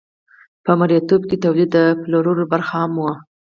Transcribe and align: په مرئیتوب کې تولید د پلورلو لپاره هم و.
په 0.63 0.71
مرئیتوب 0.79 1.21
کې 1.29 1.37
تولید 1.43 1.69
د 1.73 1.77
پلورلو 2.01 2.41
لپاره 2.43 2.63
هم 2.71 2.91
و. 2.97 3.03